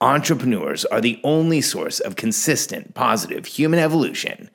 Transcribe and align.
entrepreneurs 0.00 0.84
are 0.84 1.00
the 1.00 1.20
only 1.24 1.60
source 1.60 2.00
of 2.00 2.16
consistent, 2.16 2.94
positive 2.94 3.46
human 3.46 3.78
evolution, 3.78 4.50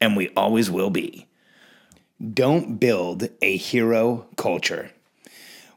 and 0.00 0.16
we 0.16 0.28
always 0.30 0.70
will 0.70 0.90
be. 0.90 1.26
Don't 2.34 2.78
build 2.78 3.28
a 3.42 3.56
hero 3.56 4.26
culture. 4.36 4.90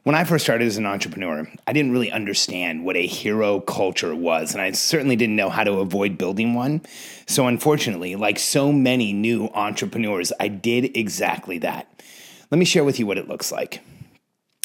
When 0.02 0.14
I 0.14 0.24
first 0.24 0.44
started 0.44 0.66
as 0.66 0.76
an 0.76 0.84
entrepreneur, 0.84 1.50
I 1.66 1.72
didn't 1.72 1.92
really 1.92 2.12
understand 2.12 2.84
what 2.84 2.96
a 2.96 3.06
hero 3.06 3.60
culture 3.60 4.14
was, 4.14 4.52
and 4.52 4.60
I 4.60 4.70
certainly 4.72 5.16
didn't 5.16 5.36
know 5.36 5.48
how 5.48 5.64
to 5.64 5.80
avoid 5.80 6.18
building 6.18 6.52
one. 6.52 6.82
So, 7.26 7.46
unfortunately, 7.46 8.14
like 8.14 8.38
so 8.38 8.70
many 8.70 9.14
new 9.14 9.48
entrepreneurs, 9.54 10.30
I 10.38 10.48
did 10.48 10.94
exactly 10.94 11.56
that. 11.60 11.88
Let 12.50 12.58
me 12.58 12.66
share 12.66 12.84
with 12.84 12.98
you 12.98 13.06
what 13.06 13.16
it 13.16 13.28
looks 13.28 13.50
like. 13.50 13.80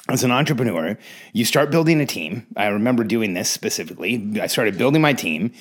As 0.09 0.23
an 0.23 0.31
entrepreneur, 0.31 0.97
you 1.33 1.45
start 1.45 1.69
building 1.69 2.01
a 2.01 2.05
team. 2.05 2.47
I 2.57 2.67
remember 2.67 3.03
doing 3.03 3.35
this 3.35 3.47
specifically. 3.47 4.39
I 4.41 4.47
started 4.47 4.75
building 4.75 5.03
my 5.03 5.13
team, 5.13 5.53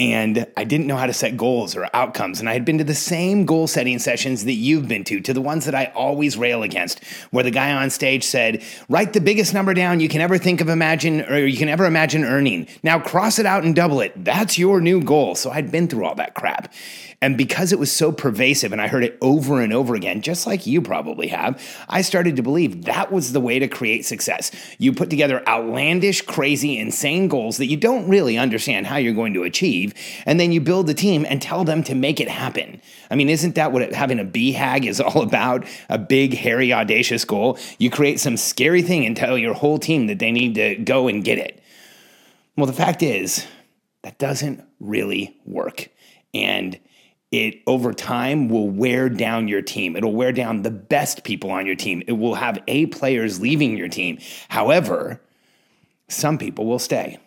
and 0.00 0.46
I 0.56 0.64
didn't 0.64 0.88
know 0.88 0.96
how 0.96 1.06
to 1.06 1.12
set 1.12 1.36
goals 1.36 1.76
or 1.76 1.88
outcomes. 1.94 2.40
And 2.40 2.48
I 2.48 2.54
had 2.54 2.64
been 2.64 2.78
to 2.78 2.84
the 2.84 2.94
same 2.94 3.46
goal 3.46 3.68
setting 3.68 4.00
sessions 4.00 4.44
that 4.44 4.54
you've 4.54 4.88
been 4.88 5.04
to, 5.04 5.20
to 5.20 5.32
the 5.32 5.40
ones 5.40 5.64
that 5.64 5.76
I 5.76 5.92
always 5.94 6.36
rail 6.36 6.64
against, 6.64 7.04
where 7.30 7.44
the 7.44 7.52
guy 7.52 7.72
on 7.72 7.88
stage 7.90 8.24
said, 8.24 8.64
Write 8.88 9.12
the 9.12 9.20
biggest 9.20 9.54
number 9.54 9.74
down 9.74 10.00
you 10.00 10.08
can 10.08 10.20
ever 10.20 10.38
think 10.38 10.60
of 10.60 10.68
imagine 10.68 11.20
or 11.22 11.38
you 11.38 11.56
can 11.56 11.68
ever 11.68 11.86
imagine 11.86 12.24
earning. 12.24 12.66
Now 12.82 12.98
cross 12.98 13.38
it 13.38 13.46
out 13.46 13.64
and 13.64 13.76
double 13.76 14.00
it. 14.00 14.12
That's 14.24 14.58
your 14.58 14.80
new 14.80 15.02
goal. 15.02 15.36
So 15.36 15.50
I'd 15.50 15.70
been 15.70 15.86
through 15.86 16.04
all 16.04 16.16
that 16.16 16.34
crap. 16.34 16.72
And 17.22 17.38
because 17.38 17.72
it 17.72 17.78
was 17.78 17.90
so 17.90 18.12
pervasive 18.12 18.72
and 18.72 18.80
I 18.80 18.88
heard 18.88 19.02
it 19.02 19.16
over 19.22 19.60
and 19.62 19.72
over 19.72 19.94
again, 19.94 20.20
just 20.20 20.46
like 20.46 20.66
you 20.66 20.82
probably 20.82 21.28
have, 21.28 21.62
I 21.88 22.02
started 22.02 22.36
to 22.36 22.42
believe 22.42 22.84
that 22.84 23.10
was 23.10 23.32
the 23.32 23.40
way 23.40 23.58
to 23.58 23.68
create 23.68 24.04
success. 24.04 24.50
You 24.78 24.92
put 24.92 25.08
together 25.08 25.42
outlandish, 25.48 26.22
crazy, 26.22 26.78
insane 26.78 27.28
goals 27.28 27.56
that 27.56 27.66
you 27.66 27.78
don't 27.78 28.06
really 28.08 28.36
understand 28.36 28.86
how 28.86 28.96
you're 28.96 29.14
going 29.14 29.32
to 29.34 29.44
achieve, 29.44 29.94
and 30.26 30.38
then 30.38 30.52
you 30.52 30.60
build 30.60 30.86
the 30.86 30.94
team 30.94 31.24
and 31.28 31.40
tell 31.40 31.64
them 31.64 31.82
to 31.84 31.94
make 31.94 32.20
it 32.20 32.28
happen. 32.28 32.82
I 33.10 33.14
mean, 33.14 33.30
isn't 33.30 33.54
that 33.54 33.72
what 33.72 33.92
having 33.94 34.20
a 34.20 34.24
BHAG 34.24 34.86
is 34.86 35.00
all 35.00 35.22
about? 35.22 35.64
A 35.88 35.98
big, 35.98 36.34
hairy, 36.34 36.72
audacious 36.72 37.24
goal. 37.24 37.58
You 37.78 37.90
create 37.90 38.20
some 38.20 38.36
scary 38.36 38.82
thing 38.82 39.06
and 39.06 39.16
tell 39.16 39.38
your 39.38 39.54
whole 39.54 39.78
team 39.78 40.08
that 40.08 40.18
they 40.18 40.32
need 40.32 40.54
to 40.56 40.76
go 40.76 41.08
and 41.08 41.24
get 41.24 41.38
it. 41.38 41.62
Well, 42.56 42.66
the 42.66 42.72
fact 42.74 43.02
is, 43.02 43.46
that 44.02 44.18
doesn't 44.18 44.62
really 44.80 45.36
work. 45.46 45.88
And 46.34 46.78
it 47.32 47.62
over 47.66 47.92
time 47.92 48.48
will 48.48 48.68
wear 48.68 49.08
down 49.08 49.48
your 49.48 49.62
team. 49.62 49.96
It'll 49.96 50.14
wear 50.14 50.32
down 50.32 50.62
the 50.62 50.70
best 50.70 51.24
people 51.24 51.50
on 51.50 51.66
your 51.66 51.74
team. 51.74 52.02
It 52.06 52.12
will 52.12 52.36
have 52.36 52.62
A 52.68 52.86
players 52.86 53.40
leaving 53.40 53.76
your 53.76 53.88
team. 53.88 54.18
However, 54.48 55.20
some 56.08 56.38
people 56.38 56.66
will 56.66 56.78
stay. 56.78 57.18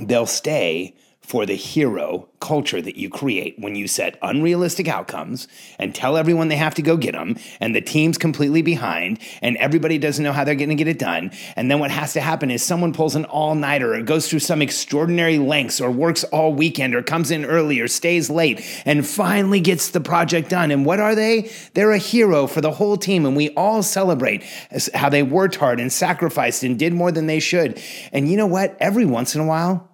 They'll 0.00 0.26
stay 0.26 0.94
for 1.26 1.44
the 1.44 1.56
hero 1.56 2.28
culture 2.38 2.80
that 2.80 2.94
you 2.94 3.10
create 3.10 3.56
when 3.58 3.74
you 3.74 3.88
set 3.88 4.16
unrealistic 4.22 4.86
outcomes 4.86 5.48
and 5.76 5.92
tell 5.92 6.16
everyone 6.16 6.46
they 6.46 6.56
have 6.56 6.76
to 6.76 6.82
go 6.82 6.96
get 6.96 7.14
them 7.14 7.36
and 7.58 7.74
the 7.74 7.80
team's 7.80 8.16
completely 8.16 8.62
behind 8.62 9.18
and 9.42 9.56
everybody 9.56 9.98
doesn't 9.98 10.22
know 10.22 10.32
how 10.32 10.44
they're 10.44 10.54
going 10.54 10.68
to 10.68 10.76
get 10.76 10.86
it 10.86 11.00
done. 11.00 11.32
And 11.56 11.68
then 11.68 11.80
what 11.80 11.90
has 11.90 12.12
to 12.12 12.20
happen 12.20 12.52
is 12.52 12.62
someone 12.62 12.92
pulls 12.92 13.16
an 13.16 13.24
all-nighter 13.24 13.94
or 13.94 14.02
goes 14.02 14.30
through 14.30 14.38
some 14.38 14.62
extraordinary 14.62 15.38
lengths 15.38 15.80
or 15.80 15.90
works 15.90 16.22
all 16.24 16.54
weekend 16.54 16.94
or 16.94 17.02
comes 17.02 17.32
in 17.32 17.44
early 17.44 17.80
or 17.80 17.88
stays 17.88 18.30
late 18.30 18.64
and 18.84 19.04
finally 19.04 19.58
gets 19.58 19.90
the 19.90 20.00
project 20.00 20.48
done. 20.48 20.70
And 20.70 20.86
what 20.86 21.00
are 21.00 21.16
they? 21.16 21.50
They're 21.74 21.90
a 21.90 21.98
hero 21.98 22.46
for 22.46 22.60
the 22.60 22.70
whole 22.70 22.96
team 22.96 23.26
and 23.26 23.36
we 23.36 23.48
all 23.50 23.82
celebrate 23.82 24.44
how 24.94 25.08
they 25.08 25.24
worked 25.24 25.56
hard 25.56 25.80
and 25.80 25.92
sacrificed 25.92 26.62
and 26.62 26.78
did 26.78 26.92
more 26.92 27.10
than 27.10 27.26
they 27.26 27.40
should. 27.40 27.82
And 28.12 28.30
you 28.30 28.36
know 28.36 28.46
what? 28.46 28.76
Every 28.78 29.06
once 29.06 29.34
in 29.34 29.40
a 29.40 29.46
while 29.46 29.90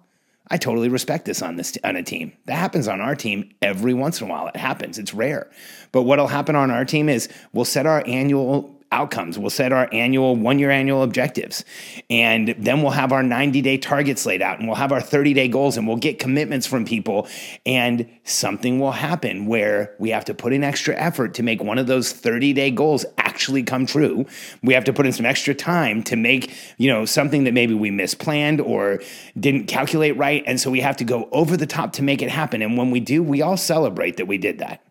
I 0.49 0.57
totally 0.57 0.89
respect 0.89 1.25
this 1.25 1.41
on 1.41 1.55
this 1.55 1.77
on 1.83 1.95
a 1.95 2.03
team. 2.03 2.33
That 2.45 2.57
happens 2.57 2.87
on 2.87 3.01
our 3.01 3.15
team 3.15 3.51
every 3.61 3.93
once 3.93 4.21
in 4.21 4.27
a 4.27 4.29
while. 4.29 4.47
It 4.47 4.57
happens. 4.57 4.99
It's 4.99 5.13
rare. 5.13 5.49
But 5.91 6.03
what'll 6.03 6.27
happen 6.27 6.55
on 6.55 6.69
our 6.69 6.85
team 6.85 7.09
is 7.09 7.29
we'll 7.53 7.65
set 7.65 7.85
our 7.85 8.03
annual 8.05 8.82
outcomes. 8.93 9.39
We'll 9.39 9.49
set 9.49 9.73
our 9.73 9.89
annual 9.91 10.35
one 10.35 10.59
year 10.59 10.69
annual 10.69 11.03
objectives. 11.03 11.65
And 12.09 12.55
then 12.57 12.81
we'll 12.81 12.91
have 12.91 13.11
our 13.11 13.23
90 13.23 13.61
day 13.61 13.77
targets 13.77 14.25
laid 14.25 14.41
out 14.41 14.59
and 14.59 14.67
we'll 14.67 14.77
have 14.77 14.91
our 14.91 15.01
30 15.01 15.33
day 15.33 15.47
goals 15.47 15.75
and 15.75 15.87
we'll 15.87 15.97
get 15.97 16.19
commitments 16.19 16.67
from 16.67 16.85
people. 16.85 17.27
And 17.65 18.07
something 18.23 18.79
will 18.79 18.91
happen 18.91 19.47
where 19.47 19.95
we 19.99 20.11
have 20.11 20.25
to 20.25 20.33
put 20.33 20.53
in 20.53 20.63
extra 20.63 20.95
effort 20.95 21.33
to 21.35 21.43
make 21.43 21.61
one 21.61 21.79
of 21.79 21.87
those 21.87 22.13
30 22.13 22.53
day 22.53 22.71
goals 22.71 23.05
actually 23.17 23.63
come 23.63 23.85
true. 23.85 24.25
We 24.61 24.75
have 24.75 24.83
to 24.85 24.93
put 24.93 25.07
in 25.07 25.11
some 25.11 25.25
extra 25.25 25.55
time 25.55 26.03
to 26.03 26.15
make, 26.15 26.53
you 26.77 26.89
know, 26.89 27.05
something 27.05 27.45
that 27.45 27.53
maybe 27.53 27.73
we 27.73 27.89
misplanned 27.89 28.63
or 28.63 29.01
didn't 29.39 29.65
calculate 29.65 30.15
right. 30.17 30.43
And 30.45 30.61
so 30.61 30.69
we 30.69 30.81
have 30.81 30.97
to 30.97 31.03
go 31.03 31.27
over 31.31 31.57
the 31.57 31.65
top 31.65 31.93
to 31.93 32.03
make 32.03 32.21
it 32.21 32.29
happen. 32.29 32.61
And 32.61 32.77
when 32.77 32.91
we 32.91 32.99
do, 32.99 33.23
we 33.23 33.41
all 33.41 33.57
celebrate 33.57 34.17
that 34.17 34.27
we 34.27 34.37
did 34.37 34.59
that. 34.59 34.85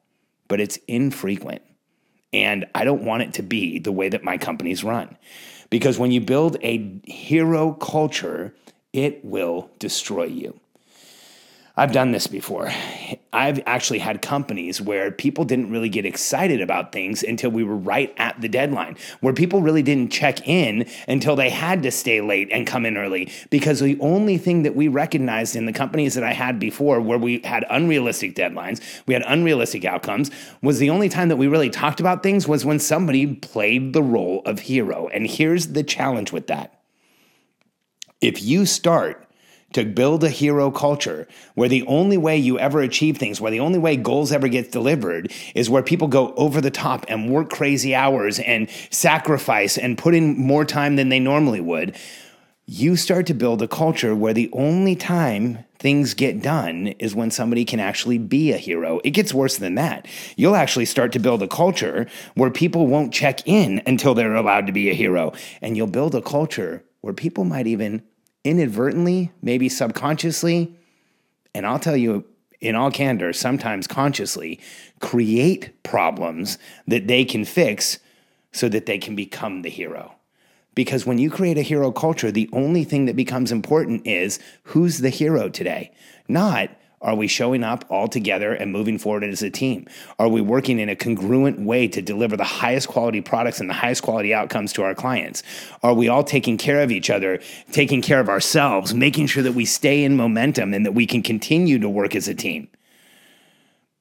But 0.48 0.60
it's 0.60 0.76
infrequent. 0.88 1.62
And 2.32 2.66
I 2.74 2.84
don't 2.84 3.04
want 3.04 3.22
it 3.22 3.34
to 3.34 3.42
be 3.42 3.78
the 3.78 3.92
way 3.92 4.08
that 4.08 4.24
my 4.24 4.38
companies 4.38 4.82
run. 4.84 5.16
Because 5.70 5.98
when 5.98 6.12
you 6.12 6.20
build 6.20 6.56
a 6.62 7.00
hero 7.04 7.72
culture, 7.72 8.54
it 8.92 9.24
will 9.24 9.70
destroy 9.78 10.24
you. 10.24 10.58
I've 11.74 11.92
done 11.92 12.12
this 12.12 12.26
before. 12.26 12.70
I've 13.32 13.60
actually 13.64 14.00
had 14.00 14.20
companies 14.20 14.78
where 14.78 15.10
people 15.10 15.46
didn't 15.46 15.70
really 15.70 15.88
get 15.88 16.04
excited 16.04 16.60
about 16.60 16.92
things 16.92 17.22
until 17.22 17.50
we 17.50 17.64
were 17.64 17.76
right 17.76 18.12
at 18.18 18.38
the 18.42 18.48
deadline, 18.48 18.98
where 19.20 19.32
people 19.32 19.62
really 19.62 19.82
didn't 19.82 20.12
check 20.12 20.46
in 20.46 20.86
until 21.08 21.34
they 21.34 21.48
had 21.48 21.82
to 21.84 21.90
stay 21.90 22.20
late 22.20 22.50
and 22.52 22.66
come 22.66 22.84
in 22.84 22.98
early. 22.98 23.32
Because 23.48 23.80
the 23.80 23.98
only 24.00 24.36
thing 24.36 24.64
that 24.64 24.76
we 24.76 24.86
recognized 24.88 25.56
in 25.56 25.64
the 25.64 25.72
companies 25.72 26.14
that 26.14 26.24
I 26.24 26.34
had 26.34 26.58
before, 26.58 27.00
where 27.00 27.16
we 27.16 27.38
had 27.38 27.64
unrealistic 27.70 28.34
deadlines, 28.34 28.82
we 29.06 29.14
had 29.14 29.24
unrealistic 29.26 29.86
outcomes, 29.86 30.30
was 30.60 30.78
the 30.78 30.90
only 30.90 31.08
time 31.08 31.28
that 31.28 31.36
we 31.36 31.46
really 31.46 31.70
talked 31.70 32.00
about 32.00 32.22
things 32.22 32.46
was 32.46 32.66
when 32.66 32.80
somebody 32.80 33.34
played 33.34 33.94
the 33.94 34.02
role 34.02 34.42
of 34.44 34.60
hero. 34.60 35.08
And 35.08 35.26
here's 35.26 35.68
the 35.68 35.82
challenge 35.82 36.32
with 36.32 36.48
that 36.48 36.80
if 38.20 38.42
you 38.42 38.66
start 38.66 39.26
to 39.72 39.84
build 39.84 40.24
a 40.24 40.30
hero 40.30 40.70
culture 40.70 41.26
where 41.54 41.68
the 41.68 41.84
only 41.86 42.16
way 42.16 42.36
you 42.36 42.58
ever 42.58 42.80
achieve 42.80 43.18
things, 43.18 43.40
where 43.40 43.50
the 43.50 43.60
only 43.60 43.78
way 43.78 43.96
goals 43.96 44.32
ever 44.32 44.48
get 44.48 44.72
delivered 44.72 45.32
is 45.54 45.70
where 45.70 45.82
people 45.82 46.08
go 46.08 46.34
over 46.34 46.60
the 46.60 46.70
top 46.70 47.04
and 47.08 47.30
work 47.30 47.50
crazy 47.50 47.94
hours 47.94 48.38
and 48.38 48.68
sacrifice 48.90 49.78
and 49.78 49.98
put 49.98 50.14
in 50.14 50.38
more 50.38 50.64
time 50.64 50.96
than 50.96 51.08
they 51.08 51.20
normally 51.20 51.60
would. 51.60 51.96
You 52.66 52.96
start 52.96 53.26
to 53.26 53.34
build 53.34 53.60
a 53.60 53.68
culture 53.68 54.14
where 54.14 54.32
the 54.32 54.48
only 54.52 54.94
time 54.94 55.64
things 55.78 56.14
get 56.14 56.40
done 56.40 56.86
is 57.00 57.12
when 57.12 57.32
somebody 57.32 57.64
can 57.64 57.80
actually 57.80 58.18
be 58.18 58.52
a 58.52 58.56
hero. 58.56 59.00
It 59.02 59.10
gets 59.10 59.34
worse 59.34 59.56
than 59.56 59.74
that. 59.74 60.06
You'll 60.36 60.54
actually 60.54 60.84
start 60.84 61.10
to 61.12 61.18
build 61.18 61.42
a 61.42 61.48
culture 61.48 62.06
where 62.34 62.50
people 62.50 62.86
won't 62.86 63.12
check 63.12 63.40
in 63.46 63.82
until 63.84 64.14
they're 64.14 64.36
allowed 64.36 64.68
to 64.68 64.72
be 64.72 64.90
a 64.90 64.94
hero. 64.94 65.32
And 65.60 65.76
you'll 65.76 65.88
build 65.88 66.14
a 66.14 66.22
culture 66.22 66.84
where 67.00 67.12
people 67.12 67.44
might 67.44 67.66
even 67.66 68.04
inadvertently, 68.44 69.30
maybe 69.40 69.68
subconsciously, 69.68 70.74
and 71.54 71.66
I'll 71.66 71.78
tell 71.78 71.96
you 71.96 72.24
in 72.60 72.76
all 72.76 72.90
candor, 72.90 73.32
sometimes 73.32 73.86
consciously, 73.86 74.60
create 75.00 75.82
problems 75.82 76.58
that 76.86 77.08
they 77.08 77.24
can 77.24 77.44
fix 77.44 77.98
so 78.52 78.68
that 78.68 78.86
they 78.86 78.98
can 78.98 79.16
become 79.16 79.62
the 79.62 79.70
hero. 79.70 80.14
Because 80.74 81.04
when 81.04 81.18
you 81.18 81.28
create 81.28 81.58
a 81.58 81.62
hero 81.62 81.90
culture, 81.90 82.30
the 82.30 82.48
only 82.52 82.84
thing 82.84 83.06
that 83.06 83.16
becomes 83.16 83.52
important 83.52 84.06
is 84.06 84.38
who's 84.64 84.98
the 84.98 85.10
hero 85.10 85.48
today, 85.48 85.92
not 86.28 86.70
are 87.02 87.14
we 87.14 87.26
showing 87.26 87.64
up 87.64 87.84
all 87.90 88.08
together 88.08 88.54
and 88.54 88.72
moving 88.72 88.96
forward 88.96 89.24
as 89.24 89.42
a 89.42 89.50
team? 89.50 89.86
Are 90.18 90.28
we 90.28 90.40
working 90.40 90.78
in 90.78 90.88
a 90.88 90.96
congruent 90.96 91.60
way 91.60 91.88
to 91.88 92.00
deliver 92.00 92.36
the 92.36 92.44
highest 92.44 92.88
quality 92.88 93.20
products 93.20 93.60
and 93.60 93.68
the 93.68 93.74
highest 93.74 94.02
quality 94.02 94.32
outcomes 94.32 94.72
to 94.74 94.82
our 94.82 94.94
clients? 94.94 95.42
Are 95.82 95.94
we 95.94 96.08
all 96.08 96.24
taking 96.24 96.56
care 96.56 96.80
of 96.80 96.90
each 96.90 97.10
other, 97.10 97.40
taking 97.72 98.02
care 98.02 98.20
of 98.20 98.28
ourselves, 98.28 98.94
making 98.94 99.26
sure 99.26 99.42
that 99.42 99.54
we 99.54 99.64
stay 99.64 100.04
in 100.04 100.16
momentum 100.16 100.72
and 100.72 100.86
that 100.86 100.92
we 100.92 101.06
can 101.06 101.22
continue 101.22 101.78
to 101.78 101.88
work 101.88 102.14
as 102.14 102.28
a 102.28 102.34
team? 102.34 102.68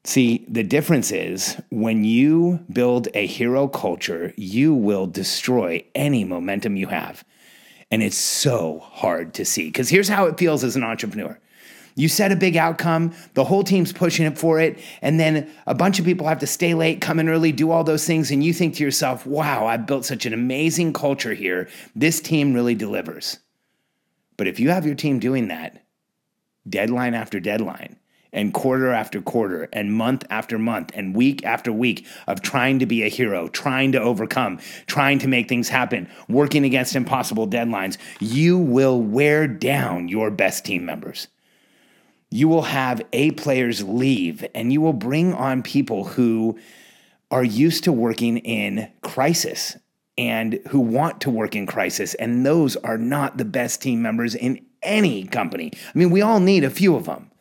See, 0.04 0.46
the 0.48 0.64
difference 0.64 1.12
is 1.12 1.62
when 1.70 2.04
you 2.04 2.60
build 2.72 3.08
a 3.14 3.28
hero 3.28 3.68
culture, 3.68 4.34
you 4.36 4.74
will 4.74 5.06
destroy 5.06 5.84
any 5.94 6.24
momentum 6.24 6.76
you 6.76 6.88
have. 6.88 7.24
And 7.92 8.02
it's 8.02 8.18
so 8.18 8.80
hard 8.80 9.34
to 9.36 9.46
see 9.46 9.66
because 9.66 9.90
here's 9.90 10.08
how 10.08 10.26
it 10.26 10.40
feels 10.40 10.64
as 10.64 10.76
an 10.76 10.84
entrepreneur. 10.84 11.38
You 11.96 12.08
set 12.08 12.32
a 12.32 12.36
big 12.36 12.58
outcome, 12.58 13.14
the 13.34 13.44
whole 13.44 13.64
team's 13.64 13.94
pushing 13.94 14.26
it 14.26 14.38
for 14.38 14.60
it, 14.60 14.80
and 15.02 15.20
then 15.20 15.50
a 15.68 15.76
bunch 15.76 16.00
of 16.00 16.06
people 16.06 16.28
have 16.28 16.40
to 16.40 16.48
stay 16.48 16.74
late, 16.74 17.02
come 17.02 17.20
in 17.20 17.30
early, 17.30 17.52
do 17.52 17.72
all 17.72 17.84
those 17.84 18.06
things, 18.06 18.32
and 18.32 18.44
you 18.44 18.54
think 18.54 18.76
to 18.76 18.84
yourself, 18.84 19.26
wow, 19.26 19.66
I've 19.66 19.86
built 19.86 20.06
such 20.06 20.26
an 20.26 20.34
amazing 20.34 20.94
culture 20.94 21.34
here. 21.34 21.70
This 21.96 22.22
team 22.22 22.54
really 22.54 22.76
delivers. 22.76 23.40
But 24.38 24.48
if 24.48 24.60
you 24.60 24.70
have 24.70 24.86
your 24.86 24.96
team 24.96 25.20
doing 25.20 25.50
that, 25.50 25.84
deadline 26.68 27.14
after 27.14 27.40
deadline, 27.40 27.98
and 28.34 28.54
quarter 28.54 28.92
after 28.92 29.22
quarter 29.22 29.68
and 29.74 29.94
month 29.94 30.24
after 30.30 30.58
month 30.58 30.92
and 30.94 31.16
week 31.16 31.44
after 31.46 31.72
week 31.72 32.06
of 32.28 32.42
trying 32.42 32.80
to 32.80 32.86
be 32.86 33.04
a 33.04 33.10
hero, 33.10 33.48
trying 33.50 33.92
to 33.92 34.00
overcome, 34.00 34.60
trying 34.88 35.20
to 35.20 35.28
make 35.28 35.50
things 35.50 35.70
happen, 35.70 36.10
working 36.30 36.64
against 36.64 36.96
impossible 36.96 37.48
deadlines, 37.48 37.98
you 38.20 38.58
will 38.58 39.02
wear 39.02 39.48
down 39.48 40.08
your 40.08 40.32
best 40.32 40.66
team 40.66 40.86
members. 40.86 41.28
You 42.32 42.48
will 42.48 42.64
have 42.64 43.02
A 43.14 43.32
players 43.32 43.84
leave 43.84 44.46
and 44.56 44.72
you 44.72 44.82
will 44.82 44.94
bring 44.94 45.34
on 45.34 45.62
people 45.62 46.06
who 46.06 46.58
are 47.30 47.44
used 47.44 47.84
to 47.84 47.92
working 47.92 48.38
in 48.38 48.90
crisis 49.02 49.78
and 50.18 50.60
who 50.70 50.80
want 50.80 51.22
to 51.22 51.30
work 51.30 51.56
in 51.56 51.66
crisis. 51.66 52.14
And 52.16 52.46
those 52.46 52.76
are 52.78 52.98
not 52.98 53.38
the 53.38 53.46
best 53.46 53.82
team 53.82 54.02
members 54.02 54.34
in 54.34 54.66
any 54.82 55.26
company. 55.26 55.72
I 55.74 55.98
mean, 55.98 56.10
we 56.10 56.22
all 56.22 56.40
need 56.40 56.64
a 56.64 56.70
few 56.70 56.96
of 56.96 57.06
them. 57.06 57.32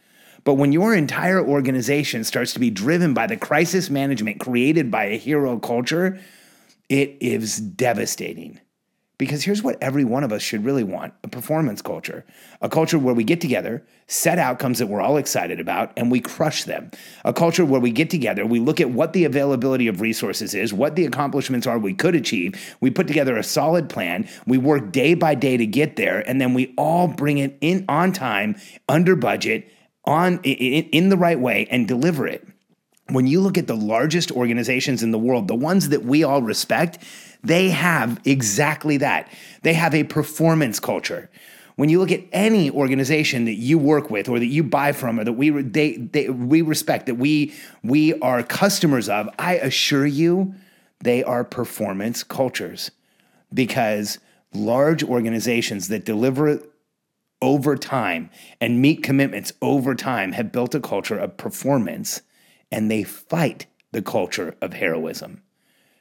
But 0.45 0.55
when 0.55 0.73
your 0.73 0.95
entire 0.95 1.45
organization 1.45 2.25
starts 2.25 2.53
to 2.55 2.61
be 2.61 2.71
driven 2.71 3.15
by 3.15 3.27
the 3.27 3.37
crisis 3.37 3.91
management 3.91 4.41
created 4.41 4.91
by 4.91 5.05
a 5.05 5.19
hero 5.19 5.59
culture, 5.59 6.19
it 6.89 7.17
is 7.21 7.59
devastating. 7.61 8.61
Because 9.21 9.45
here's 9.45 9.63
what 9.63 9.77
every 9.83 10.03
one 10.03 10.25
of 10.25 10.33
us 10.33 10.41
should 10.41 10.65
really 10.65 10.83
want 10.83 11.13
a 11.23 11.29
performance 11.29 11.83
culture. 11.83 12.25
A 12.63 12.71
culture 12.71 12.99
where 12.99 13.13
we 13.13 13.23
get 13.23 13.39
together, 13.39 13.85
set 14.07 14.39
outcomes 14.39 14.79
that 14.79 14.87
we're 14.87 15.03
all 15.03 15.19
excited 15.19 15.61
about, 15.61 15.93
and 15.95 16.11
we 16.11 16.21
crush 16.21 16.65
them. 16.65 16.91
A 17.27 17.35
culture 17.35 17.67
where 17.67 17.83
we 17.83 17.91
get 17.91 18.09
together, 18.09 18.47
we 18.47 18.61
look 18.61 18.81
at 18.81 18.89
what 18.89 19.13
the 19.13 19.27
availability 19.27 19.89
of 19.89 20.01
resources 20.01 20.55
is, 20.55 20.73
what 20.73 20.97
the 20.97 21.05
accomplishments 21.05 21.67
are 21.67 21.79
we 21.79 21.93
could 21.93 22.15
achieve. 22.15 22.75
We 22.81 22.91
put 22.91 23.09
together 23.09 23.37
a 23.37 23.43
solid 23.43 23.91
plan, 23.91 24.27
we 24.47 24.57
work 24.57 24.91
day 24.91 25.13
by 25.13 25.35
day 25.35 25.59
to 25.59 25.67
get 25.67 25.97
there, 25.97 26.27
and 26.27 26.41
then 26.41 26.55
we 26.55 26.73
all 26.79 27.07
bring 27.07 27.37
it 27.37 27.59
in 27.61 27.85
on 27.91 28.15
time, 28.15 28.57
under 28.89 29.17
budget, 29.17 29.71
on 30.07 30.41
in, 30.45 30.85
in 30.93 31.09
the 31.11 31.19
right 31.19 31.39
way 31.39 31.69
and 31.71 31.87
deliver 31.87 32.27
it. 32.27 32.49
When 33.11 33.27
you 33.27 33.41
look 33.41 33.59
at 33.59 33.67
the 33.67 33.77
largest 33.77 34.31
organizations 34.31 35.03
in 35.03 35.11
the 35.11 35.19
world, 35.19 35.49
the 35.49 35.55
ones 35.55 35.89
that 35.89 36.05
we 36.05 36.23
all 36.23 36.43
respect, 36.43 36.99
they 37.43 37.71
have 37.71 38.21
exactly 38.25 38.99
that. 38.99 39.33
They 39.63 39.75
have 39.75 39.95
a 39.95 40.05
performance 40.05 40.79
culture. 40.79 41.31
When 41.77 41.89
you 41.89 41.99
look 41.99 42.13
at 42.13 42.23
any 42.33 42.71
organization 42.71 43.47
that 43.47 43.55
you 43.55 43.79
work 43.79 44.11
with 44.11 44.29
or 44.29 44.39
that 44.39 44.47
you 44.47 44.63
buy 44.63 44.93
from 44.93 45.19
or 45.19 45.25
that 45.25 45.33
we 45.33 45.51
they, 45.51 45.97
they 45.97 46.29
we 46.29 46.61
respect 46.61 47.07
that 47.07 47.15
we 47.15 47.55
we 47.83 48.19
are 48.21 48.43
customers 48.43 49.09
of, 49.09 49.29
I 49.39 49.55
assure 49.55 50.07
you 50.07 50.55
they 51.01 51.25
are 51.25 51.43
performance 51.43 52.23
cultures 52.23 52.91
because 53.55 54.19
large 54.53 55.03
organizations 55.03 55.89
that 55.89 56.05
deliver 56.05 56.61
over 57.41 57.77
time 57.77 58.29
and 58.61 58.83
meet 58.83 59.03
commitments 59.03 59.53
over 59.63 59.95
time 59.95 60.33
have 60.33 60.53
built 60.53 60.75
a 60.75 60.81
culture 60.81 61.19
of 61.19 61.37
performance 61.39 62.21
and 62.71 62.91
they 62.91 63.03
fight 63.03 63.67
the 63.93 64.03
culture 64.03 64.57
of 64.61 64.73
heroism. 64.73 65.43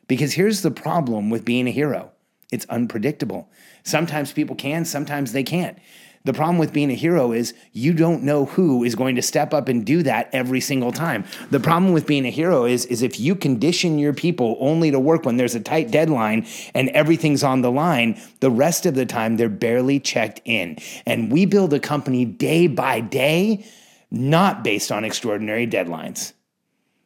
Because 0.08 0.34
here's 0.34 0.62
the 0.62 0.72
problem 0.72 1.30
with 1.30 1.46
being 1.46 1.68
a 1.68 1.72
hero 1.72 2.12
it's 2.52 2.66
unpredictable. 2.66 3.48
Sometimes 3.84 4.34
people 4.34 4.56
can, 4.56 4.84
sometimes 4.84 5.34
they 5.34 5.44
can't. 5.44 5.78
The 6.26 6.34
problem 6.34 6.58
with 6.58 6.74
being 6.74 6.92
a 6.92 6.96
hero 6.96 7.32
is 7.32 7.54
you 7.72 7.94
don't 7.94 8.24
know 8.24 8.46
who 8.46 8.84
is 8.84 8.96
going 8.96 9.16
to 9.16 9.22
step 9.22 9.54
up 9.54 9.70
and 9.70 9.86
do 9.86 10.04
that 10.04 10.30
every 10.34 10.60
single 10.60 10.92
time. 10.92 11.24
The 11.50 11.62
problem 11.62 11.94
with 11.94 12.06
being 12.06 12.26
a 12.26 12.30
hero 12.30 12.66
is, 12.66 12.86
is 12.88 13.02
if 13.02 13.20
you 13.20 13.36
condition 13.36 13.98
your 13.98 14.14
people 14.14 14.58
only 14.60 14.92
to 14.92 15.00
work 15.00 15.26
when 15.26 15.38
there's 15.38 15.56
a 15.56 15.62
tight 15.62 15.92
deadline 15.92 16.46
and 16.74 16.90
everything's 16.90 17.44
on 17.44 17.62
the 17.62 17.72
line, 17.72 18.20
the 18.42 18.52
rest 18.52 18.86
of 18.86 18.96
the 18.96 19.06
time 19.06 19.38
they're 19.38 19.48
barely 19.48 20.00
checked 20.00 20.42
in. 20.44 20.78
And 21.06 21.32
we 21.32 21.46
build 21.46 21.74
a 21.74 21.80
company 21.80 22.26
day 22.26 22.68
by 22.68 23.00
day, 23.00 23.66
not 24.12 24.64
based 24.64 24.92
on 24.92 25.06
extraordinary 25.06 25.68
deadlines. 25.68 26.34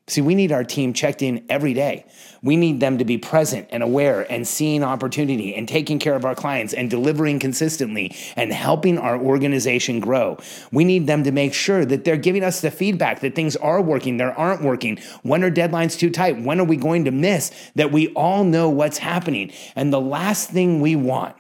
See, 0.08 0.20
we 0.20 0.36
need 0.36 0.52
our 0.52 0.66
team 0.66 0.92
checked 0.92 1.22
in 1.22 1.46
every 1.50 1.74
day. 1.74 2.06
We 2.42 2.58
need 2.58 2.82
them 2.82 2.98
to 2.98 3.06
be 3.06 3.18
present 3.18 3.70
and 3.72 3.82
aware 3.82 4.30
and 4.30 4.46
seeing 4.46 4.84
opportunity 4.84 5.56
and 5.56 5.66
taking 5.66 5.98
care 5.98 6.16
of 6.16 6.26
our 6.26 6.36
clients 6.36 6.74
and 6.74 6.90
delivering 6.90 7.40
consistently 7.40 8.14
and 8.36 8.52
helping 8.52 8.98
our 8.98 9.18
organization 9.18 10.02
grow. 10.02 10.38
We 10.74 10.84
need 10.84 11.08
them 11.08 11.24
to 11.24 11.32
make 11.32 11.54
sure 11.54 11.86
that 11.86 12.04
they're 12.04 12.18
giving 12.18 12.44
us 12.44 12.60
the 12.60 12.70
feedback 12.70 13.22
that 13.22 13.34
things 13.34 13.56
are 13.56 13.82
working, 13.82 14.18
they 14.18 14.26
aren't 14.26 14.62
working. 14.62 15.00
When 15.22 15.42
are 15.42 15.52
deadlines 15.52 15.98
too 15.98 16.10
tight? 16.10 16.42
When 16.42 16.60
are 16.60 16.66
we 16.66 16.76
going 16.76 17.06
to 17.06 17.12
miss? 17.12 17.52
That 17.76 17.94
we 17.94 18.10
all 18.10 18.44
know 18.44 18.68
what's 18.70 18.98
happening. 18.98 19.54
And 19.74 19.94
the 19.94 20.02
last 20.02 20.50
thing 20.50 20.82
we 20.82 20.98
want 20.98 21.38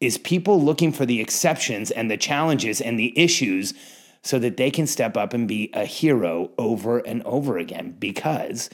is 0.00 0.16
people 0.16 0.62
looking 0.62 0.92
for 0.92 1.04
the 1.04 1.20
exceptions 1.20 1.90
and 1.90 2.10
the 2.10 2.16
challenges 2.16 2.80
and 2.80 2.98
the 2.98 3.12
issues 3.18 3.74
so 4.22 4.38
that 4.38 4.56
they 4.56 4.70
can 4.70 4.86
step 4.86 5.16
up 5.16 5.32
and 5.32 5.48
be 5.48 5.70
a 5.72 5.84
hero 5.84 6.50
over 6.58 6.98
and 6.98 7.22
over 7.22 7.58
again 7.58 7.96
because 7.98 8.70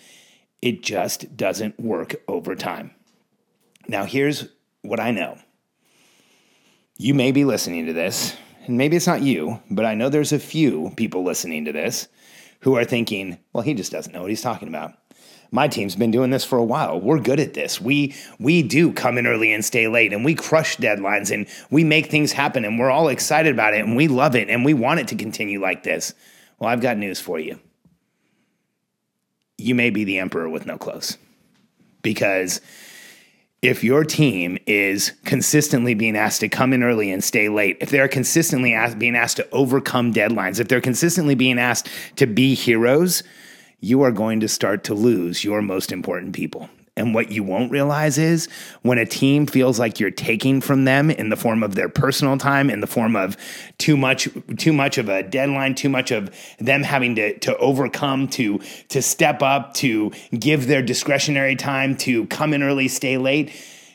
it 0.63 0.83
just 0.83 1.37
doesn't 1.37 1.79
work 1.79 2.17
over 2.27 2.55
time. 2.55 2.93
Now, 3.87 4.05
here's 4.05 4.49
what 4.83 5.01
I 5.01 5.11
know. 5.11 5.39
You 6.97 7.15
may 7.15 7.33
be 7.33 7.45
listening 7.45 7.87
to 7.87 7.93
this, 7.93 8.37
and 8.67 8.79
maybe 8.79 8.97
it's 8.97 9.07
not 9.07 9.23
you, 9.23 9.61
but 9.71 9.85
I 9.85 9.95
know 9.95 10.09
there's 10.09 10.33
a 10.33 10.39
few 10.39 10.93
people 10.97 11.25
listening 11.25 11.65
to 11.67 11.73
this 11.73 12.09
who 12.61 12.77
are 12.77 12.85
thinking, 12.85 13.39
well, 13.53 13.63
he 13.63 13.75
just 13.75 13.93
doesn't 13.93 14.13
know 14.13 14.23
what 14.23 14.31
he's 14.31 14.41
talking 14.41 14.69
about 14.69 14.95
my 15.55 15.69
team's 15.69 15.95
been 15.95 16.11
doing 16.11 16.31
this 16.31 16.45
for 16.45 16.59
a 16.59 16.65
while. 16.65 17.01
We're 17.01 17.21
good 17.21 17.39
at 17.39 17.55
this. 17.55 17.81
We 17.81 18.13
we 18.41 18.61
do 18.65 18.93
come 18.93 19.17
in 19.19 19.27
early 19.27 19.53
and 19.53 19.65
stay 19.65 19.87
late 19.87 20.13
and 20.13 20.25
we 20.25 20.35
crush 20.35 20.77
deadlines 20.79 21.33
and 21.33 21.47
we 21.71 21.85
make 21.85 22.07
things 22.07 22.33
happen 22.33 22.65
and 22.65 22.77
we're 22.77 22.91
all 22.91 23.07
excited 23.07 23.55
about 23.55 23.73
it 23.73 23.85
and 23.85 23.97
we 23.97 24.09
love 24.09 24.35
it 24.35 24.51
and 24.51 24.65
we 24.65 24.75
want 24.75 24.99
it 24.99 25.07
to 25.09 25.15
continue 25.15 25.61
like 25.61 25.85
this. 25.85 26.13
Well, 26.59 26.69
I've 26.69 26.81
got 26.81 26.97
news 26.97 27.21
for 27.21 27.39
you. 27.39 27.61
You 29.57 29.77
may 29.77 29.91
be 29.91 30.03
the 30.03 30.19
emperor 30.19 30.49
with 30.49 30.67
no 30.67 30.77
clothes. 30.77 31.19
Because 32.03 32.61
if 33.63 33.85
your 33.85 34.03
team 34.03 34.59
is 34.67 35.13
consistently 35.25 35.95
being 35.95 36.17
asked 36.17 36.41
to 36.41 36.49
come 36.49 36.73
in 36.73 36.83
early 36.83 37.13
and 37.13 37.23
stay 37.23 37.49
late, 37.49 37.77
if 37.81 37.91
they're 37.91 38.09
consistently 38.09 38.77
being 38.99 39.15
asked 39.15 39.37
to 39.37 39.49
overcome 39.51 40.13
deadlines, 40.13 40.59
if 40.59 40.67
they're 40.67 40.81
consistently 40.81 41.37
being 41.37 41.61
asked 41.61 41.89
to 42.17 42.27
be 42.27 42.55
heroes, 42.55 43.23
you 43.85 44.01
are 44.01 44.13
going 44.13 44.41
to 44.41 44.49
start 44.49 44.85
to 44.85 44.95
lose 44.95 45.45
your 45.45 45.61
most 45.61 45.93
important 45.93 46.35
people. 46.35 46.71
And 46.97 47.15
what 47.15 47.31
you 47.31 47.43
won't 47.43 47.71
realize 47.71 48.19
is 48.19 48.49
when 48.83 48.99
a 48.99 49.05
team 49.05 49.47
feels 49.47 49.79
like 49.79 50.01
you're 50.01 50.11
taking 50.11 50.61
from 50.61 50.85
them 50.85 51.11
in 51.11 51.29
the 51.29 51.37
form 51.37 51.63
of 51.63 51.75
their 51.75 51.89
personal 51.89 52.39
time, 52.39 52.71
in 52.71 52.81
the 52.81 52.87
form 52.87 53.15
of 53.15 53.37
too 53.79 53.97
much, 53.97 54.29
too 54.57 54.73
much 54.73 54.97
of 54.97 55.09
a 55.09 55.23
deadline, 55.23 55.75
too 55.75 55.89
much 55.89 56.13
of 56.13 56.35
them 56.59 56.83
having 56.83 57.17
to, 57.17 57.39
to 57.41 57.57
overcome, 57.59 58.29
to, 58.29 58.59
to 58.89 59.03
step 59.03 59.43
up, 59.43 59.75
to 59.75 60.13
give 60.39 60.67
their 60.67 60.83
discretionary 60.83 61.57
time, 61.57 61.97
to 61.99 62.27
come 62.29 62.55
in 62.55 62.63
early, 62.63 62.89
stay 62.89 63.19
late, 63.19 63.53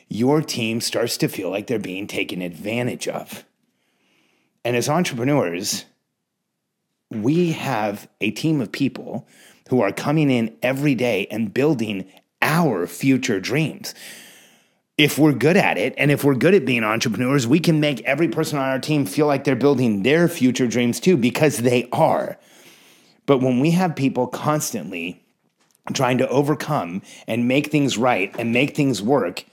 your 0.08 0.42
team 0.42 0.80
starts 0.80 1.16
to 1.16 1.28
feel 1.28 1.50
like 1.50 1.66
they're 1.66 1.78
being 1.78 2.06
taken 2.06 2.42
advantage 2.42 3.08
of. 3.08 3.44
And 4.64 4.76
as 4.76 4.88
entrepreneurs, 4.88 5.86
we 7.10 7.52
have 7.52 8.08
a 8.20 8.30
team 8.30 8.60
of 8.60 8.70
people 8.70 9.26
who 9.70 9.80
are 9.80 9.92
coming 9.92 10.30
in 10.30 10.54
every 10.62 10.94
day 10.94 11.26
and 11.30 11.54
building 11.54 12.04
our 12.42 12.86
future 12.86 13.40
dreams. 13.40 13.94
If 14.98 15.18
we're 15.18 15.32
good 15.32 15.56
at 15.56 15.78
it, 15.78 15.94
and 15.96 16.10
if 16.10 16.24
we're 16.24 16.34
good 16.34 16.54
at 16.54 16.66
being 16.66 16.84
entrepreneurs, 16.84 17.46
we 17.46 17.60
can 17.60 17.80
make 17.80 18.02
every 18.02 18.28
person 18.28 18.58
on 18.58 18.68
our 18.68 18.80
team 18.80 19.06
feel 19.06 19.26
like 19.26 19.44
they're 19.44 19.56
building 19.56 20.02
their 20.02 20.28
future 20.28 20.66
dreams 20.66 21.00
too, 21.00 21.16
because 21.16 21.58
they 21.58 21.88
are. 21.92 22.36
But 23.26 23.38
when 23.38 23.60
we 23.60 23.70
have 23.70 23.94
people 23.94 24.26
constantly 24.26 25.22
trying 25.94 26.18
to 26.18 26.28
overcome 26.28 27.00
and 27.26 27.48
make 27.48 27.68
things 27.68 27.96
right 27.96 28.34
and 28.38 28.52
make 28.52 28.74
things 28.76 29.00
work, 29.00 29.44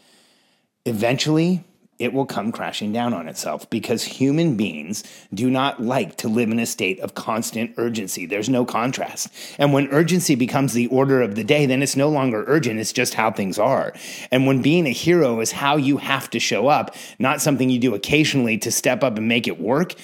eventually 0.85 1.63
it 1.99 2.13
will 2.13 2.25
come 2.25 2.51
crashing 2.51 2.91
down 2.91 3.13
on 3.13 3.27
itself 3.27 3.69
because 3.69 4.03
human 4.03 4.55
beings 4.55 5.03
do 5.33 5.49
not 5.49 5.81
like 5.81 6.15
to 6.17 6.27
live 6.27 6.49
in 6.49 6.59
a 6.59 6.65
state 6.65 6.99
of 6.99 7.15
constant 7.15 7.73
urgency. 7.77 8.25
There's 8.25 8.49
no 8.49 8.65
contrast. 8.65 9.29
And 9.57 9.73
when 9.73 9.87
urgency 9.87 10.35
becomes 10.35 10.73
the 10.73 10.87
order 10.87 11.21
of 11.21 11.35
the 11.35 11.43
day, 11.43 11.65
then 11.65 11.81
it's 11.81 11.95
no 11.95 12.09
longer 12.09 12.43
urgent, 12.47 12.79
it's 12.79 12.93
just 12.93 13.15
how 13.15 13.31
things 13.31 13.57
are. 13.57 13.93
And 14.31 14.45
when 14.45 14.61
being 14.61 14.85
a 14.85 14.91
hero 14.91 15.39
is 15.39 15.51
how 15.51 15.77
you 15.77 15.97
have 15.97 16.29
to 16.31 16.39
show 16.39 16.67
up, 16.67 16.95
not 17.19 17.41
something 17.41 17.69
you 17.69 17.79
do 17.79 17.95
occasionally 17.95 18.57
to 18.59 18.71
step 18.71 19.03
up 19.03 19.17
and 19.17 19.27
make 19.27 19.47
it 19.47 19.59
work, 19.59 19.95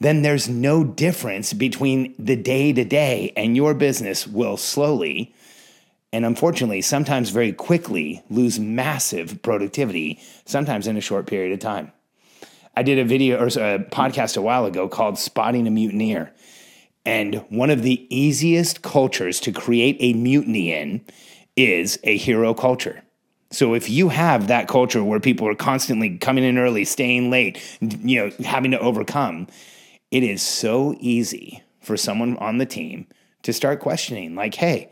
then 0.00 0.22
there's 0.22 0.48
no 0.48 0.84
difference 0.84 1.52
between 1.52 2.14
the 2.18 2.36
day 2.36 2.72
to 2.72 2.84
day, 2.84 3.32
and 3.36 3.56
your 3.56 3.72
business 3.72 4.26
will 4.26 4.56
slowly 4.56 5.32
and 6.12 6.26
unfortunately, 6.26 6.82
sometimes 6.82 7.30
very 7.30 7.52
quickly 7.52 8.22
lose 8.28 8.60
massive 8.60 9.40
productivity, 9.42 10.20
sometimes 10.44 10.86
in 10.86 10.96
a 10.96 11.00
short 11.00 11.26
period 11.26 11.52
of 11.52 11.60
time. 11.60 11.92
I 12.76 12.82
did 12.82 12.98
a 12.98 13.04
video 13.04 13.38
or 13.38 13.46
a 13.46 13.78
podcast 13.78 14.36
a 14.36 14.42
while 14.42 14.66
ago 14.66 14.88
called 14.88 15.18
Spotting 15.18 15.66
a 15.66 15.70
Mutineer. 15.70 16.32
And 17.04 17.36
one 17.48 17.70
of 17.70 17.82
the 17.82 18.06
easiest 18.14 18.82
cultures 18.82 19.40
to 19.40 19.52
create 19.52 19.96
a 20.00 20.12
mutiny 20.12 20.72
in 20.72 21.04
is 21.56 21.98
a 22.04 22.16
hero 22.16 22.54
culture. 22.54 23.02
So 23.50 23.74
if 23.74 23.90
you 23.90 24.08
have 24.08 24.46
that 24.48 24.68
culture 24.68 25.04
where 25.04 25.20
people 25.20 25.46
are 25.48 25.54
constantly 25.54 26.16
coming 26.16 26.44
in 26.44 26.56
early, 26.56 26.84
staying 26.84 27.30
late, 27.30 27.60
you 27.80 28.18
know, 28.20 28.30
having 28.44 28.70
to 28.70 28.78
overcome, 28.78 29.48
it 30.10 30.22
is 30.22 30.40
so 30.42 30.94
easy 31.00 31.62
for 31.80 31.96
someone 31.96 32.36
on 32.38 32.58
the 32.58 32.66
team 32.66 33.06
to 33.42 33.52
start 33.52 33.80
questioning 33.80 34.34
like, 34.34 34.54
"Hey, 34.54 34.88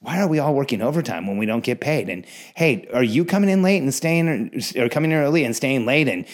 why 0.00 0.20
are 0.20 0.28
we 0.28 0.38
all 0.38 0.54
working 0.54 0.82
overtime 0.82 1.26
when 1.26 1.38
we 1.38 1.46
don't 1.46 1.64
get 1.64 1.80
paid? 1.80 2.08
And 2.08 2.24
hey, 2.54 2.88
are 2.92 3.02
you 3.02 3.24
coming 3.24 3.50
in 3.50 3.62
late 3.62 3.82
and 3.82 3.92
staying 3.92 4.28
er, 4.76 4.84
or 4.84 4.88
coming 4.88 5.10
in 5.10 5.18
early 5.18 5.44
and 5.44 5.56
staying 5.56 5.86
late? 5.86 6.08
And 6.08 6.26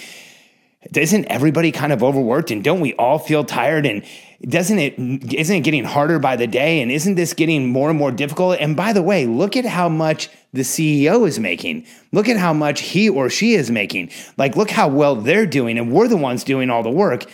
isn't 0.95 1.25
everybody 1.27 1.71
kind 1.73 1.93
of 1.93 2.03
overworked? 2.03 2.51
And 2.51 2.63
don't 2.63 2.81
we 2.81 2.93
all 2.95 3.19
feel 3.19 3.45
tired? 3.45 3.87
And 3.87 4.05
doesn't 4.43 4.79
it 4.79 4.99
isn't 5.33 5.57
it 5.57 5.61
getting 5.61 5.85
harder 5.85 6.19
by 6.19 6.37
the 6.37 6.47
day? 6.47 6.83
And 6.83 6.91
isn't 6.91 7.15
this 7.15 7.35
getting 7.35 7.69
more 7.69 7.89
and 7.89 7.99
more 7.99 8.11
difficult? 8.11 8.59
And 8.59 8.77
by 8.77 8.93
the 8.93 9.03
way, 9.03 9.27
look 9.27 9.57
at 9.57 9.65
how 9.65 9.89
much 9.89 10.29
the 10.53 10.63
CEO 10.63 11.27
is 11.27 11.39
making. 11.39 11.87
Look 12.11 12.29
at 12.29 12.37
how 12.37 12.53
much 12.53 12.81
he 12.81 13.09
or 13.09 13.31
she 13.31 13.55
is 13.55 13.71
making. 13.71 14.11
Like, 14.37 14.57
look 14.57 14.71
how 14.71 14.89
well 14.89 15.17
they're 15.17 15.47
doing, 15.47 15.79
and 15.79 15.93
we're 15.93 16.09
the 16.09 16.17
ones 16.17 16.45
doing 16.45 16.69
all 16.69 16.83
the 16.83 16.91
work. 16.91 17.25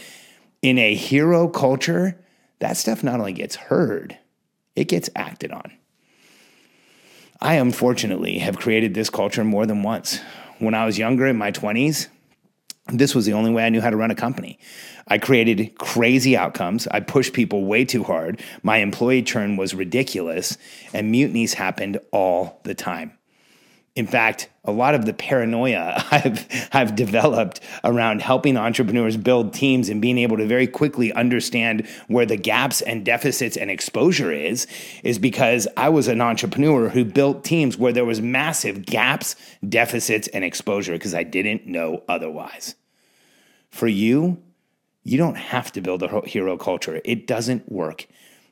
In 0.60 0.78
a 0.78 0.94
hero 0.94 1.48
culture, 1.48 2.18
that 2.58 2.76
stuff 2.76 3.02
not 3.02 3.18
only 3.18 3.32
gets 3.32 3.56
heard, 3.56 4.18
it 4.76 4.88
gets 4.88 5.08
acted 5.16 5.52
on. 5.52 5.72
I 7.40 7.54
unfortunately 7.54 8.38
have 8.38 8.58
created 8.58 8.94
this 8.94 9.10
culture 9.10 9.44
more 9.44 9.64
than 9.64 9.84
once. 9.84 10.20
When 10.58 10.74
I 10.74 10.84
was 10.86 10.98
younger 10.98 11.26
in 11.26 11.36
my 11.36 11.52
20s, 11.52 12.08
this 12.88 13.14
was 13.14 13.26
the 13.26 13.34
only 13.34 13.52
way 13.52 13.64
I 13.64 13.68
knew 13.68 13.80
how 13.80 13.90
to 13.90 13.96
run 13.96 14.10
a 14.10 14.16
company. 14.16 14.58
I 15.06 15.18
created 15.18 15.78
crazy 15.78 16.36
outcomes. 16.36 16.88
I 16.88 17.00
pushed 17.00 17.34
people 17.34 17.64
way 17.64 17.84
too 17.84 18.02
hard. 18.02 18.42
My 18.62 18.78
employee 18.78 19.22
churn 19.22 19.56
was 19.56 19.74
ridiculous, 19.74 20.58
and 20.92 21.12
mutinies 21.12 21.54
happened 21.54 22.00
all 22.10 22.60
the 22.64 22.74
time. 22.74 23.17
In 23.98 24.06
fact, 24.06 24.48
a 24.62 24.70
lot 24.70 24.94
of 24.94 25.06
the 25.06 25.12
paranoia 25.12 26.04
I've, 26.12 26.68
I've 26.72 26.94
developed 26.94 27.58
around 27.82 28.22
helping 28.22 28.56
entrepreneurs 28.56 29.16
build 29.16 29.52
teams 29.52 29.88
and 29.88 30.00
being 30.00 30.18
able 30.18 30.36
to 30.36 30.46
very 30.46 30.68
quickly 30.68 31.12
understand 31.12 31.84
where 32.06 32.24
the 32.24 32.36
gaps 32.36 32.80
and 32.80 33.04
deficits 33.04 33.56
and 33.56 33.72
exposure 33.72 34.30
is, 34.30 34.68
is 35.02 35.18
because 35.18 35.66
I 35.76 35.88
was 35.88 36.06
an 36.06 36.20
entrepreneur 36.20 36.90
who 36.90 37.04
built 37.04 37.42
teams 37.42 37.76
where 37.76 37.92
there 37.92 38.04
was 38.04 38.20
massive 38.20 38.86
gaps, 38.86 39.34
deficits, 39.68 40.28
and 40.28 40.44
exposure 40.44 40.92
because 40.92 41.12
I 41.12 41.24
didn't 41.24 41.66
know 41.66 42.04
otherwise. 42.08 42.76
For 43.68 43.88
you, 43.88 44.40
you 45.02 45.18
don't 45.18 45.34
have 45.34 45.72
to 45.72 45.80
build 45.80 46.04
a 46.04 46.20
hero 46.24 46.56
culture. 46.56 47.00
It 47.04 47.26
doesn't 47.26 47.68
work. 47.68 48.06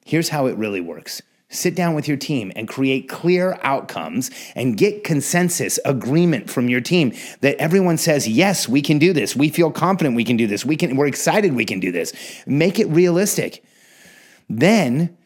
Here's 0.04 0.30
how 0.30 0.46
it 0.46 0.56
really 0.56 0.80
works 0.80 1.22
sit 1.48 1.74
down 1.74 1.94
with 1.94 2.08
your 2.08 2.16
team 2.16 2.52
and 2.56 2.66
create 2.68 3.08
clear 3.08 3.58
outcomes 3.62 4.30
and 4.54 4.76
get 4.76 5.04
consensus 5.04 5.78
agreement 5.84 6.50
from 6.50 6.68
your 6.68 6.80
team 6.80 7.12
that 7.40 7.56
everyone 7.56 7.96
says 7.96 8.26
yes 8.28 8.68
we 8.68 8.82
can 8.82 8.98
do 8.98 9.12
this. 9.12 9.36
We 9.36 9.48
feel 9.48 9.70
confident 9.70 10.16
we 10.16 10.24
can 10.24 10.36
do 10.36 10.46
this. 10.46 10.64
We 10.64 10.76
can 10.76 10.96
we're 10.96 11.06
excited 11.06 11.54
we 11.54 11.64
can 11.64 11.80
do 11.80 11.92
this. 11.92 12.12
Make 12.46 12.78
it 12.78 12.86
realistic. 12.86 13.64
Then 14.48 15.16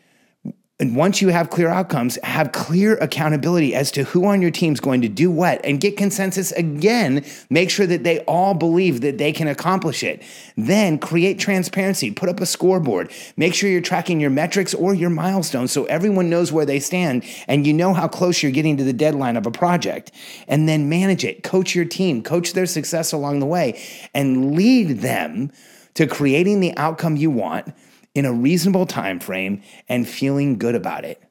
and 0.81 0.97
once 0.97 1.21
you 1.21 1.29
have 1.29 1.51
clear 1.51 1.69
outcomes, 1.69 2.19
have 2.23 2.53
clear 2.53 2.95
accountability 2.95 3.75
as 3.75 3.91
to 3.93 4.05
who 4.05 4.25
on 4.25 4.41
your 4.41 4.51
team 4.51 4.73
is 4.73 4.81
going 4.81 5.03
to 5.03 5.09
do 5.09 5.31
what 5.31 5.61
and 5.63 5.79
get 5.79 5.99
consensus 5.99 6.53
again. 6.53 7.23
Make 7.51 7.69
sure 7.69 7.87
that 7.87 8.03
they 8.03 8.21
all 8.21 8.55
believe 8.55 9.03
that 9.03 9.19
they 9.19 9.31
can 9.31 9.47
accomplish 9.47 10.03
it. 10.03 10.23
Then 10.57 10.99
create 10.99 11.39
transparency, 11.39 12.11
put 12.11 12.31
up 12.31 12.41
a 12.41 12.47
scoreboard, 12.47 13.13
make 13.37 13.53
sure 13.53 13.69
you're 13.69 13.83
tracking 13.83 14.21
your 14.21 14.31
metrics 14.31 14.73
or 14.73 14.95
your 14.95 15.11
milestones 15.11 15.71
so 15.71 15.85
everyone 15.85 16.31
knows 16.31 16.51
where 16.51 16.65
they 16.65 16.81
stand 16.81 17.25
and 17.47 17.67
you 17.67 17.75
know 17.75 17.93
how 17.93 18.09
close 18.09 18.43
you're 18.43 18.51
getting 18.51 18.79
to 18.79 18.85
the 18.85 18.95
deadline 18.95 19.37
of 19.37 19.47
a 19.47 19.51
project. 19.51 20.13
And 20.49 20.67
then 20.67 20.89
manage 20.89 21.27
it, 21.27 21.43
coach 21.43 21.75
your 21.75 21.85
team, 21.85 22.23
coach 22.23 22.55
their 22.55 22.65
success 22.65 23.13
along 23.13 23.41
the 23.41 23.47
way, 23.47 23.79
and 24.15 24.57
lead 24.57 25.01
them 25.01 25.53
to 25.93 26.07
creating 26.07 26.61
the 26.61 26.75
outcome 26.79 27.17
you 27.17 27.31
want 27.31 27.75
in 28.14 28.25
a 28.25 28.33
reasonable 28.33 28.87
time 28.87 29.21
frame 29.21 29.62
and 29.88 30.09
feeling 30.09 30.59
good 30.59 30.75
about 30.75 31.05
it. 31.05 31.23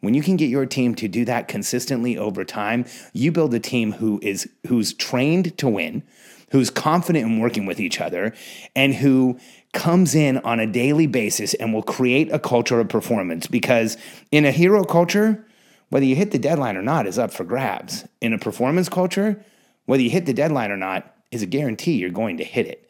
When 0.00 0.14
you 0.14 0.22
can 0.22 0.36
get 0.36 0.50
your 0.50 0.66
team 0.66 0.94
to 0.96 1.08
do 1.08 1.24
that 1.24 1.48
consistently 1.48 2.16
over 2.18 2.44
time, 2.44 2.84
you 3.12 3.32
build 3.32 3.54
a 3.54 3.60
team 3.60 3.92
who 3.92 4.20
is 4.22 4.48
who's 4.66 4.92
trained 4.92 5.56
to 5.58 5.68
win, 5.68 6.02
who's 6.50 6.70
confident 6.70 7.24
in 7.24 7.40
working 7.40 7.66
with 7.66 7.80
each 7.80 8.00
other, 8.00 8.34
and 8.74 8.94
who 8.94 9.38
comes 9.72 10.14
in 10.14 10.38
on 10.38 10.60
a 10.60 10.66
daily 10.66 11.06
basis 11.06 11.54
and 11.54 11.72
will 11.72 11.82
create 11.82 12.32
a 12.32 12.38
culture 12.38 12.80
of 12.80 12.88
performance 12.88 13.46
because 13.46 13.96
in 14.30 14.44
a 14.44 14.50
hero 14.50 14.84
culture, 14.84 15.44
whether 15.88 16.06
you 16.06 16.16
hit 16.16 16.30
the 16.30 16.38
deadline 16.38 16.76
or 16.76 16.82
not 16.82 17.06
is 17.06 17.18
up 17.18 17.30
for 17.30 17.44
grabs. 17.44 18.06
In 18.20 18.32
a 18.32 18.38
performance 18.38 18.88
culture, 18.88 19.44
whether 19.86 20.02
you 20.02 20.10
hit 20.10 20.26
the 20.26 20.34
deadline 20.34 20.70
or 20.70 20.76
not 20.76 21.14
is 21.30 21.42
a 21.42 21.46
guarantee 21.46 21.92
you're 21.92 22.10
going 22.10 22.38
to 22.38 22.44
hit 22.44 22.66
it. 22.66 22.88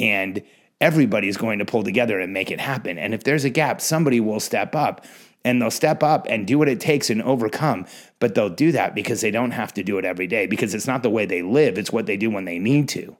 And 0.00 0.42
everybody's 0.80 1.36
going 1.36 1.58
to 1.58 1.64
pull 1.64 1.82
together 1.82 2.20
and 2.20 2.32
make 2.32 2.50
it 2.50 2.60
happen. 2.60 2.98
And 2.98 3.14
if 3.14 3.24
there's 3.24 3.44
a 3.44 3.50
gap, 3.50 3.80
somebody 3.80 4.20
will 4.20 4.40
step 4.40 4.74
up 4.74 5.04
and 5.44 5.60
they'll 5.60 5.70
step 5.70 6.02
up 6.02 6.26
and 6.28 6.46
do 6.46 6.58
what 6.58 6.68
it 6.68 6.80
takes 6.80 7.10
and 7.10 7.22
overcome. 7.22 7.86
But 8.20 8.34
they'll 8.34 8.50
do 8.50 8.72
that 8.72 8.94
because 8.94 9.20
they 9.20 9.30
don't 9.30 9.52
have 9.52 9.72
to 9.74 9.82
do 9.82 9.98
it 9.98 10.04
every 10.04 10.26
day 10.26 10.46
because 10.46 10.74
it's 10.74 10.86
not 10.86 11.02
the 11.02 11.10
way 11.10 11.26
they 11.26 11.42
live, 11.42 11.78
it's 11.78 11.92
what 11.92 12.06
they 12.06 12.16
do 12.16 12.30
when 12.30 12.44
they 12.44 12.58
need 12.58 12.88
to. 12.90 13.16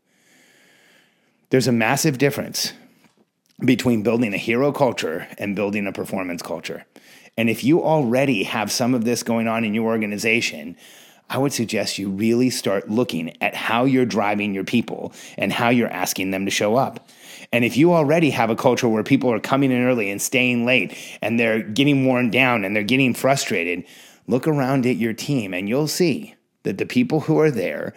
There's 1.50 1.68
a 1.68 1.72
massive 1.72 2.18
difference 2.18 2.72
between 3.64 4.02
building 4.02 4.34
a 4.34 4.38
hero 4.38 4.70
culture 4.70 5.26
and 5.38 5.56
building 5.56 5.86
a 5.86 5.92
performance 5.92 6.42
culture. 6.42 6.84
And 7.36 7.48
if 7.48 7.64
you 7.64 7.82
already 7.82 8.42
have 8.44 8.70
some 8.70 8.94
of 8.94 9.04
this 9.04 9.22
going 9.22 9.48
on 9.48 9.64
in 9.64 9.74
your 9.74 9.86
organization, 9.86 10.76
I 11.30 11.38
would 11.38 11.52
suggest 11.52 11.98
you 11.98 12.10
really 12.10 12.50
start 12.50 12.90
looking 12.90 13.40
at 13.42 13.54
how 13.54 13.84
you're 13.84 14.06
driving 14.06 14.54
your 14.54 14.64
people 14.64 15.12
and 15.36 15.52
how 15.52 15.68
you're 15.68 15.90
asking 15.90 16.30
them 16.30 16.44
to 16.46 16.50
show 16.50 16.76
up. 16.76 17.08
And 17.52 17.64
if 17.64 17.76
you 17.76 17.92
already 17.92 18.30
have 18.30 18.50
a 18.50 18.56
culture 18.56 18.88
where 18.88 19.02
people 19.02 19.32
are 19.32 19.40
coming 19.40 19.72
in 19.72 19.82
early 19.82 20.10
and 20.10 20.20
staying 20.20 20.66
late 20.66 20.96
and 21.22 21.40
they're 21.40 21.62
getting 21.62 22.04
worn 22.04 22.30
down 22.30 22.64
and 22.64 22.76
they're 22.76 22.82
getting 22.82 23.14
frustrated, 23.14 23.84
look 24.26 24.46
around 24.46 24.86
at 24.86 24.96
your 24.96 25.14
team 25.14 25.54
and 25.54 25.68
you'll 25.68 25.88
see 25.88 26.34
that 26.64 26.78
the 26.78 26.86
people 26.86 27.20
who 27.20 27.38
are 27.38 27.50
there 27.50 27.94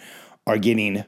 are 0.47 0.57
getting 0.57 1.03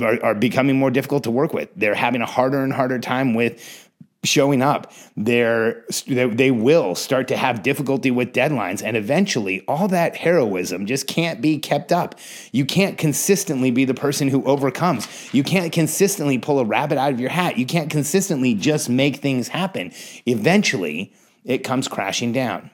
are, 0.00 0.22
are 0.24 0.34
becoming 0.34 0.76
more 0.76 0.90
difficult 0.90 1.22
to 1.24 1.30
work 1.30 1.52
with. 1.52 1.68
They're 1.76 1.94
having 1.94 2.20
a 2.20 2.26
harder 2.26 2.64
and 2.64 2.72
harder 2.72 2.98
time 2.98 3.34
with 3.34 3.83
showing 4.24 4.62
up. 4.62 4.92
They're, 5.16 5.84
they 6.06 6.50
will 6.50 6.94
start 6.94 7.28
to 7.28 7.36
have 7.36 7.62
difficulty 7.62 8.10
with 8.10 8.32
deadlines. 8.32 8.82
And 8.82 8.96
eventually, 8.96 9.64
all 9.68 9.88
that 9.88 10.16
heroism 10.16 10.86
just 10.86 11.06
can't 11.06 11.40
be 11.40 11.58
kept 11.58 11.92
up. 11.92 12.18
You 12.52 12.64
can't 12.64 12.98
consistently 12.98 13.70
be 13.70 13.84
the 13.84 13.94
person 13.94 14.28
who 14.28 14.44
overcomes. 14.44 15.06
You 15.32 15.42
can't 15.42 15.72
consistently 15.72 16.38
pull 16.38 16.58
a 16.58 16.64
rabbit 16.64 16.98
out 16.98 17.12
of 17.12 17.20
your 17.20 17.30
hat. 17.30 17.58
You 17.58 17.66
can't 17.66 17.90
consistently 17.90 18.54
just 18.54 18.88
make 18.88 19.16
things 19.16 19.48
happen. 19.48 19.92
Eventually, 20.26 21.12
it 21.44 21.58
comes 21.58 21.88
crashing 21.88 22.32
down. 22.32 22.70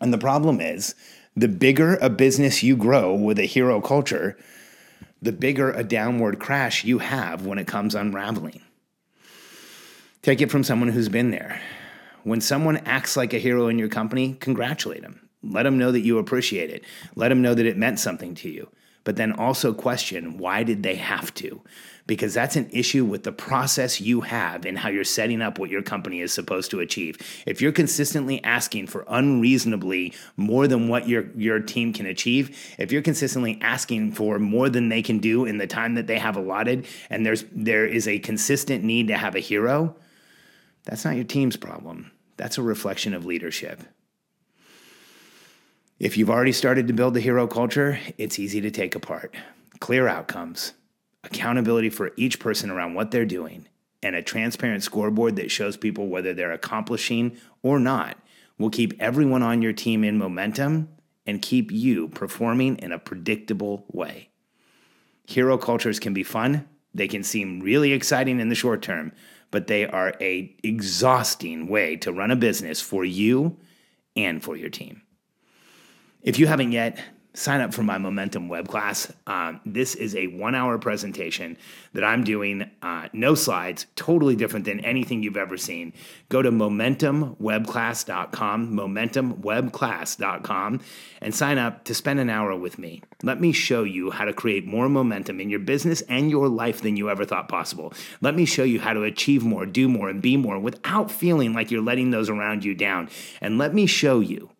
And 0.00 0.12
the 0.12 0.18
problem 0.18 0.60
is, 0.60 0.94
the 1.36 1.48
bigger 1.48 1.96
a 1.96 2.10
business 2.10 2.62
you 2.62 2.76
grow 2.76 3.14
with 3.14 3.38
a 3.38 3.44
hero 3.44 3.80
culture, 3.80 4.36
the 5.22 5.32
bigger 5.32 5.70
a 5.70 5.84
downward 5.84 6.38
crash 6.40 6.84
you 6.84 6.98
have 6.98 7.46
when 7.46 7.58
it 7.58 7.66
comes 7.66 7.94
unraveling. 7.94 8.60
Take 10.22 10.40
it 10.40 10.52
from 10.52 10.62
someone 10.62 10.90
who's 10.90 11.08
been 11.08 11.32
there. 11.32 11.60
When 12.22 12.40
someone 12.40 12.76
acts 12.86 13.16
like 13.16 13.34
a 13.34 13.40
hero 13.40 13.66
in 13.66 13.76
your 13.76 13.88
company, 13.88 14.34
congratulate 14.34 15.02
them. 15.02 15.28
Let 15.42 15.64
them 15.64 15.78
know 15.78 15.90
that 15.90 16.02
you 16.02 16.18
appreciate 16.18 16.70
it. 16.70 16.84
Let 17.16 17.30
them 17.30 17.42
know 17.42 17.54
that 17.54 17.66
it 17.66 17.76
meant 17.76 17.98
something 17.98 18.36
to 18.36 18.48
you. 18.48 18.68
but 19.04 19.16
then 19.16 19.32
also 19.32 19.72
question 19.72 20.38
why 20.38 20.62
did 20.62 20.82
they 20.82 20.96
have 20.96 21.32
to? 21.34 21.60
Because 22.06 22.34
that's 22.34 22.56
an 22.56 22.68
issue 22.70 23.04
with 23.04 23.22
the 23.22 23.32
process 23.32 24.00
you 24.00 24.22
have 24.22 24.66
and 24.66 24.76
how 24.76 24.88
you're 24.88 25.04
setting 25.04 25.40
up 25.40 25.58
what 25.58 25.70
your 25.70 25.82
company 25.82 26.20
is 26.20 26.32
supposed 26.32 26.70
to 26.72 26.80
achieve. 26.80 27.16
If 27.46 27.60
you're 27.60 27.72
consistently 27.72 28.42
asking 28.42 28.88
for 28.88 29.04
unreasonably 29.08 30.12
more 30.36 30.66
than 30.66 30.88
what 30.88 31.08
your, 31.08 31.30
your 31.36 31.60
team 31.60 31.92
can 31.92 32.06
achieve, 32.06 32.74
if 32.78 32.90
you're 32.90 33.02
consistently 33.02 33.58
asking 33.62 34.12
for 34.12 34.40
more 34.40 34.68
than 34.68 34.88
they 34.88 35.02
can 35.02 35.18
do 35.18 35.44
in 35.44 35.58
the 35.58 35.66
time 35.66 35.94
that 35.94 36.08
they 36.08 36.18
have 36.18 36.36
allotted, 36.36 36.86
and 37.08 37.24
there's 37.24 37.44
there 37.52 37.86
is 37.86 38.08
a 38.08 38.18
consistent 38.18 38.82
need 38.82 39.06
to 39.08 39.16
have 39.16 39.36
a 39.36 39.40
hero, 39.40 39.94
that's 40.84 41.04
not 41.04 41.16
your 41.16 41.24
team's 41.24 41.56
problem. 41.56 42.10
That's 42.36 42.58
a 42.58 42.62
reflection 42.62 43.14
of 43.14 43.24
leadership. 43.24 43.82
If 45.98 46.16
you've 46.16 46.30
already 46.30 46.52
started 46.52 46.88
to 46.88 46.92
build 46.92 47.14
the 47.14 47.20
hero 47.20 47.46
culture, 47.46 48.00
it's 48.18 48.38
easy 48.38 48.60
to 48.60 48.70
take 48.70 48.96
apart. 48.96 49.34
Clear 49.78 50.08
outcomes, 50.08 50.72
accountability 51.22 51.90
for 51.90 52.12
each 52.16 52.40
person 52.40 52.70
around 52.70 52.94
what 52.94 53.12
they're 53.12 53.24
doing, 53.24 53.68
and 54.02 54.16
a 54.16 54.22
transparent 54.22 54.82
scoreboard 54.82 55.36
that 55.36 55.50
shows 55.50 55.76
people 55.76 56.08
whether 56.08 56.34
they're 56.34 56.52
accomplishing 56.52 57.36
or 57.62 57.78
not 57.78 58.18
will 58.58 58.70
keep 58.70 59.00
everyone 59.00 59.42
on 59.42 59.62
your 59.62 59.72
team 59.72 60.02
in 60.02 60.18
momentum 60.18 60.88
and 61.24 61.40
keep 61.40 61.70
you 61.70 62.08
performing 62.08 62.76
in 62.78 62.90
a 62.90 62.98
predictable 62.98 63.84
way. 63.92 64.28
Hero 65.26 65.56
cultures 65.56 66.00
can 66.00 66.12
be 66.12 66.24
fun, 66.24 66.68
they 66.92 67.08
can 67.08 67.22
seem 67.22 67.60
really 67.60 67.92
exciting 67.92 68.40
in 68.40 68.48
the 68.48 68.54
short 68.54 68.82
term, 68.82 69.12
but 69.52 69.68
they 69.68 69.86
are 69.86 70.14
a 70.20 70.56
exhausting 70.64 71.68
way 71.68 71.94
to 71.96 72.12
run 72.12 72.32
a 72.32 72.36
business 72.36 72.80
for 72.80 73.04
you 73.04 73.56
and 74.16 74.42
for 74.42 74.56
your 74.56 74.70
team. 74.70 75.02
If 76.22 76.40
you 76.40 76.48
haven't 76.48 76.72
yet, 76.72 77.00
sign 77.34 77.60
up 77.60 77.72
for 77.72 77.82
my 77.82 77.98
Momentum 77.98 78.48
web 78.48 78.68
class. 78.68 79.12
Um, 79.26 79.60
this 79.64 79.94
is 79.94 80.14
a 80.14 80.26
one 80.28 80.54
hour 80.54 80.78
presentation 80.78 81.56
that 81.94 82.04
I'm 82.04 82.22
doing, 82.24 82.70
uh, 82.82 83.08
no 83.12 83.34
slides, 83.34 83.86
totally 83.96 84.36
different 84.36 84.66
than 84.66 84.80
anything 84.80 85.22
you've 85.22 85.36
ever 85.36 85.56
seen. 85.56 85.92
Go 86.28 86.42
to 86.42 86.50
momentumwebclass.com, 86.50 88.74
momentumwebclass.com, 88.74 90.80
and 91.20 91.34
sign 91.34 91.58
up 91.58 91.84
to 91.84 91.94
spend 91.94 92.18
an 92.20 92.30
hour 92.30 92.56
with 92.56 92.78
me. 92.78 93.02
Let 93.22 93.40
me 93.40 93.52
show 93.52 93.84
you 93.84 94.10
how 94.10 94.24
to 94.24 94.32
create 94.32 94.66
more 94.66 94.88
momentum 94.88 95.40
in 95.40 95.48
your 95.48 95.60
business 95.60 96.00
and 96.02 96.28
your 96.30 96.48
life 96.48 96.82
than 96.82 96.96
you 96.96 97.08
ever 97.08 97.24
thought 97.24 97.48
possible. 97.48 97.92
Let 98.20 98.34
me 98.34 98.44
show 98.44 98.64
you 98.64 98.80
how 98.80 98.92
to 98.92 99.04
achieve 99.04 99.44
more, 99.44 99.64
do 99.64 99.88
more, 99.88 100.08
and 100.08 100.20
be 100.20 100.36
more 100.36 100.58
without 100.58 101.08
feeling 101.10 101.54
like 101.54 101.70
you're 101.70 101.82
letting 101.82 102.10
those 102.10 102.28
around 102.28 102.64
you 102.64 102.74
down. 102.74 103.08
And 103.40 103.58
let 103.58 103.74
me 103.74 103.86
show 103.86 104.18
you 104.20 104.50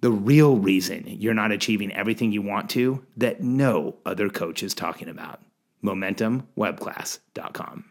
the 0.00 0.10
real 0.10 0.56
reason 0.56 1.04
you're 1.06 1.34
not 1.34 1.52
achieving 1.52 1.92
everything 1.92 2.32
you 2.32 2.42
want 2.42 2.70
to 2.70 3.04
that 3.16 3.42
no 3.42 3.96
other 4.04 4.28
coach 4.28 4.62
is 4.62 4.74
talking 4.74 5.08
about. 5.08 5.40
MomentumWebClass.com. 5.84 7.84